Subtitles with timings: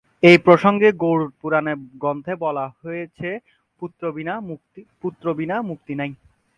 [0.23, 1.65] এই প্রসঙ্গে গরুড় পুরাণ
[1.97, 3.29] গ্রন্থে বলা হয়েছে,
[3.81, 6.11] "পুত্র বিনা মুক্তি নাই।"